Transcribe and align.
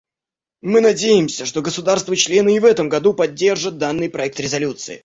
Мы 0.61 0.81
надеемся, 0.81 1.45
что 1.45 1.61
государства-члены 1.61 2.55
и 2.55 2.59
в 2.59 2.65
этом 2.65 2.89
году 2.89 3.13
поддержат 3.13 3.77
данный 3.77 4.09
проект 4.09 4.39
резолюции. 4.39 4.99